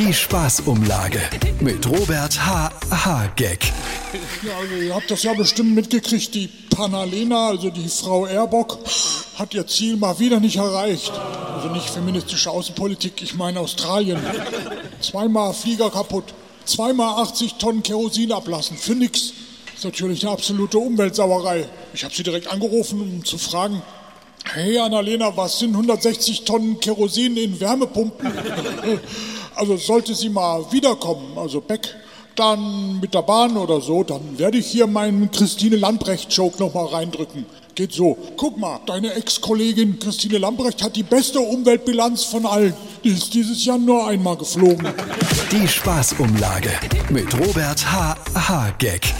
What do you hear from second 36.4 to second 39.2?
nochmal reindrücken. Geht so. Guck mal, deine